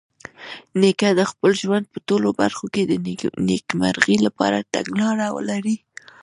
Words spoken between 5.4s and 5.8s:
لري.